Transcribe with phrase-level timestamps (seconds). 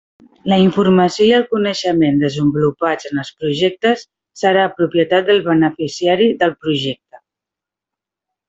[0.51, 4.03] La informació i el coneixement desenvolupats en els projectes
[4.43, 7.25] serà propietat del beneficiari del projecte.